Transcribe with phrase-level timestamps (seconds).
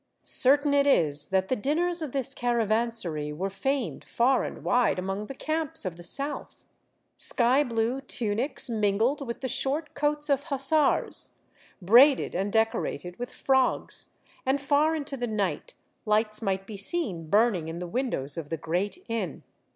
[0.23, 5.27] Certain it is that the dinners of this caravansary were famed far and wide among
[5.27, 6.63] the camps of the South;
[7.15, 11.37] sky blue tunics mingled with the short coats of hussars,
[11.83, 14.09] braided and decorated with frogs,
[14.43, 15.75] and far into the night
[16.07, 19.43] lights might be seen burning in the windows of the great inn.